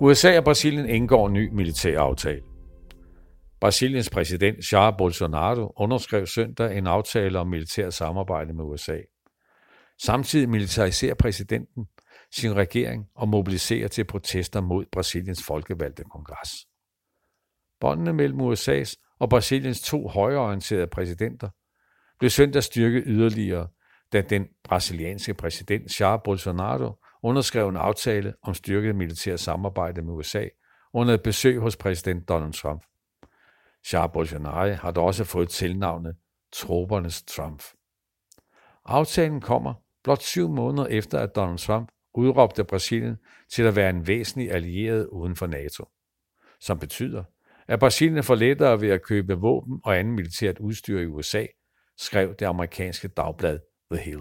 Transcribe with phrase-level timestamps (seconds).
[0.00, 2.42] USA og Brasilien indgår en ny militær aftale.
[3.60, 8.98] Brasiliens præsident Jair Bolsonaro underskrev søndag en aftale om militær samarbejde med USA.
[10.02, 11.86] Samtidig militariserer præsidenten
[12.32, 16.50] sin regering og mobiliserer til protester mod Brasiliens folkevalgte kongres.
[17.80, 21.48] Båndene mellem USA's og Brasiliens to højreorienterede præsidenter
[22.18, 23.68] blev søndag styrket yderligere,
[24.12, 30.48] da den brasilianske præsident Jair Bolsonaro underskrev en aftale om styrket militær samarbejde med USA
[30.92, 32.82] under et besøg hos præsident Donald Trump.
[33.92, 36.16] Jair Bolsonaro har dog også fået tilnavnet
[36.52, 37.62] Tropernes Trump.
[38.84, 43.16] Aftalen kommer blot syv måneder efter, at Donald Trump udråbte Brasilien
[43.52, 45.88] til at være en væsentlig allieret uden for NATO,
[46.60, 47.24] som betyder,
[47.68, 51.46] at Brasilien får lettere ved at købe våben og andet militært udstyr i USA,
[51.98, 53.58] skrev det amerikanske dagblad
[53.92, 54.20] The Hill.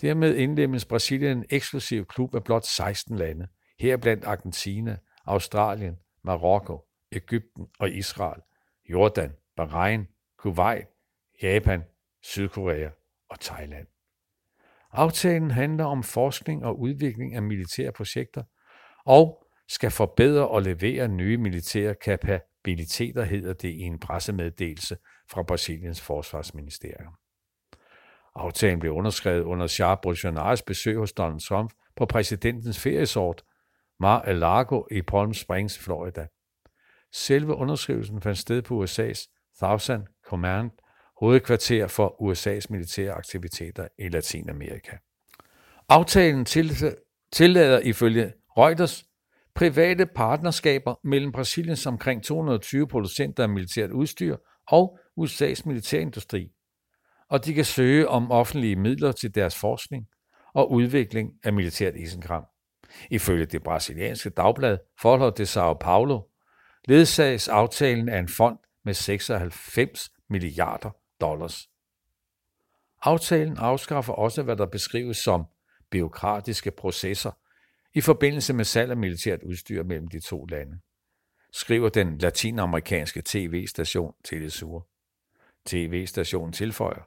[0.00, 7.66] Dermed indlemmes Brasilien en eksklusiv klub af blot 16 lande, heriblandt Argentina, Australien, Marokko, Ægypten
[7.78, 8.40] og Israel,
[8.90, 10.06] Jordan, Bahrain,
[10.38, 10.86] Kuwait,
[11.42, 11.82] Japan,
[12.22, 12.88] Sydkorea
[13.28, 13.86] og Thailand.
[14.92, 18.42] Aftalen handler om forskning og udvikling af militære projekter
[19.04, 24.96] og skal forbedre og levere nye militære kapabiliteter, hedder det i en pressemeddelelse
[25.30, 27.14] fra Brasiliens forsvarsministerium.
[28.36, 33.44] Aftalen blev underskrevet under Charles Bolsonaros besøg hos Donald Trump på præsidentens feriesort
[34.00, 36.26] Mar-a-Lago i Palm Springs, Florida.
[37.12, 40.70] Selve underskrivelsen fandt sted på USA's Thousand Command,
[41.20, 44.96] hovedkvarter for USA's militære aktiviteter i Latinamerika.
[45.88, 46.44] Aftalen
[47.32, 49.04] tillader ifølge Reuters
[49.54, 54.36] private partnerskaber mellem Brasiliens omkring 220 producenter af militært udstyr
[54.68, 56.50] og USA's militærindustri,
[57.28, 60.06] og de kan søge om offentlige midler til deres forskning
[60.54, 62.44] og udvikling af militært isenkram.
[63.10, 66.20] Ifølge det brasilianske dagblad Forhold de Sao Paulo
[66.88, 70.90] ledsages aftalen af en fond med 96 milliarder
[71.20, 71.68] dollars.
[73.02, 75.44] Aftalen afskaffer også, hvad der beskrives som
[75.90, 77.30] byråkratiske processer
[77.94, 80.78] i forbindelse med salg af militært udstyr mellem de to lande,
[81.52, 84.88] skriver den latinamerikanske tv-station Telesur.
[85.66, 87.02] TV-stationen tilføjer,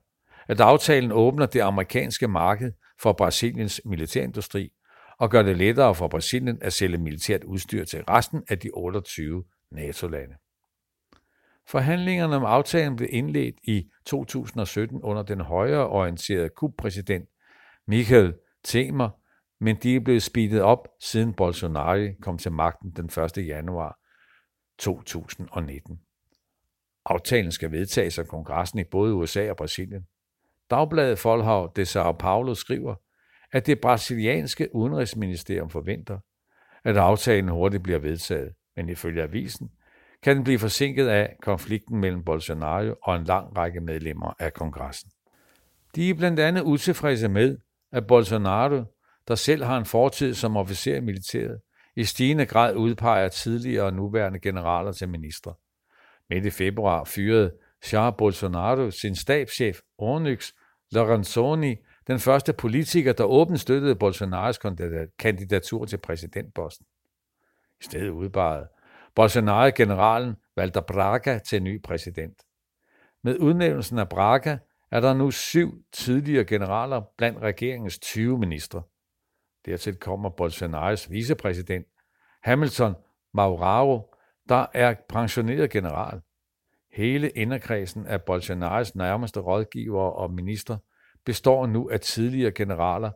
[0.47, 4.71] at aftalen åbner det amerikanske marked for Brasiliens militærindustri
[5.19, 9.43] og gør det lettere for Brasilien at sælge militært udstyr til resten af de 28
[9.71, 10.35] NATO-lande.
[11.67, 17.29] Forhandlingerne om aftalen blev indledt i 2017 under den højreorienterede kubpræsident
[17.87, 18.33] Michael
[18.63, 19.09] Temer,
[19.63, 23.47] men de er blevet speedet op siden Bolsonaro kom til magten den 1.
[23.47, 23.99] januar
[24.79, 25.99] 2019.
[27.05, 30.07] Aftalen skal vedtages af kongressen i både USA og Brasilien.
[30.69, 32.95] Dagbladet Folhav de Sao Paulo skriver,
[33.51, 36.19] at det brasilianske udenrigsministerium forventer,
[36.83, 39.69] at aftalen hurtigt bliver vedtaget, men ifølge avisen
[40.23, 45.11] kan den blive forsinket af konflikten mellem Bolsonaro og en lang række medlemmer af kongressen.
[45.95, 47.57] De er blandt andet utilfredse med,
[47.91, 48.83] at Bolsonaro,
[49.27, 51.59] der selv har en fortid som officer i militæret,
[51.95, 55.53] i stigende grad udpeger tidligere og nuværende generaler til ministre.
[56.29, 57.51] Midt i februar fyrede
[57.93, 60.53] Jair Bolsonaro sin stabschef Onyx
[60.91, 61.75] Lorenzoni,
[62.07, 64.59] den første politiker, der åbent støttede Bolsonaros
[65.19, 66.85] kandidatur til præsidentposten.
[67.81, 68.67] I stedet udbarede
[69.15, 72.41] Bolsonaro generalen Walter Braga til ny præsident.
[73.23, 74.57] Med udnævnelsen af Braga
[74.91, 78.83] er der nu syv tidligere generaler blandt regeringens 20 ministre.
[79.65, 81.87] Dertil kommer Bolsonaros vicepræsident
[82.43, 82.95] Hamilton
[83.33, 84.15] Mauraro,
[84.49, 86.21] der er pensioneret general.
[86.93, 90.77] Hele inderkredsen af Bolsonaros nærmeste rådgivere og minister
[91.25, 93.11] består nu af tidligere generaler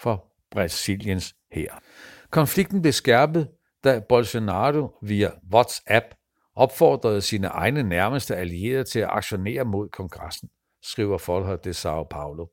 [0.00, 1.82] for Brasiliens hær.
[2.30, 3.48] Konflikten blev skærpet,
[3.84, 6.06] da Bolsonaro via WhatsApp
[6.54, 10.48] opfordrede sine egne nærmeste allierede til at aktionere mod kongressen,
[10.82, 12.46] skriver Folha de Sao Paulo.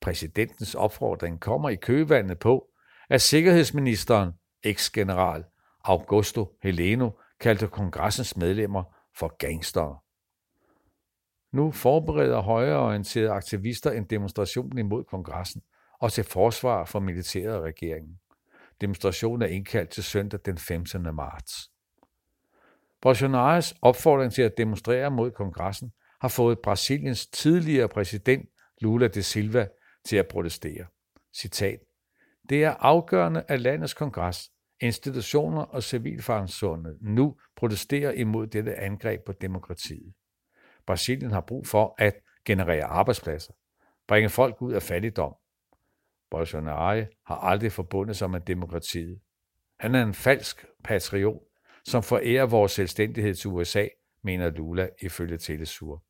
[0.00, 2.66] Præsidentens opfordring kommer i køvandet på,
[3.10, 4.32] at sikkerhedsministeren,
[4.62, 5.44] eksgeneral
[5.84, 7.10] Augusto Heleno,
[7.40, 9.98] kaldte kongressens medlemmer for gangstere.
[11.52, 15.62] Nu forbereder højreorienterede aktivister en demonstration imod kongressen
[16.00, 18.18] og til forsvar for militæret og regeringen.
[18.80, 21.14] Demonstrationen er indkaldt til søndag den 15.
[21.14, 21.70] marts.
[23.00, 28.48] Bolsonaros opfordring til at demonstrere mod kongressen har fået Brasiliens tidligere præsident
[28.80, 29.68] Lula de Silva
[30.04, 30.86] til at protestere.
[31.36, 31.80] Citat.
[32.48, 39.32] Det er afgørende, at landets kongres, institutioner og civilsamfundet nu protesterer imod dette angreb på
[39.32, 40.14] demokratiet.
[40.86, 42.14] Brasilien har brug for at
[42.44, 43.52] generere arbejdspladser,
[44.08, 45.34] bringe folk ud af fattigdom.
[46.30, 49.20] Bolsonaro har aldrig forbundet sig med demokratiet.
[49.80, 51.42] Han er en falsk patriot,
[51.84, 53.86] som forærer vores selvstændighed til USA,
[54.22, 56.04] mener Lula ifølge Telesur.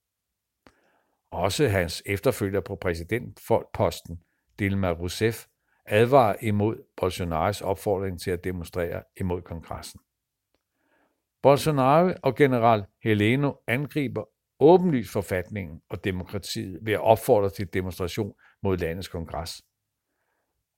[1.31, 4.21] Også hans efterfølger på præsidentposten,
[4.59, 5.47] Dilma Rousseff,
[5.87, 10.01] advarer imod Bolsonaros opfordring til at demonstrere imod kongressen.
[11.43, 14.25] Bolsonaro og general Heleno angriber
[14.61, 19.63] åbenlyst forfatningen og demokratiet ved at opfordre til demonstration mod landets kongres.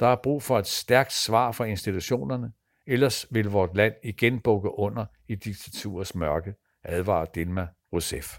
[0.00, 2.52] Der er brug for et stærkt svar fra institutionerne,
[2.86, 8.38] ellers vil vort land igen bukke under i diktaturets mørke, advarer Dilma Rousseff.